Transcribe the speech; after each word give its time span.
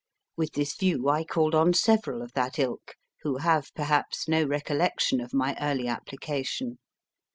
With 0.35 0.53
this 0.53 0.75
view 0.75 1.09
I 1.09 1.23
called 1.23 1.53
on 1.53 1.75
several 1.75 2.23
of 2.23 2.33
that 2.33 2.57
ilk, 2.57 2.95
who 3.21 3.37
have 3.37 3.71
perhaps 3.75 4.27
no 4.27 4.43
recollection 4.43 5.21
of 5.21 5.31
my 5.31 5.55
early 5.61 5.87
application. 5.87 6.79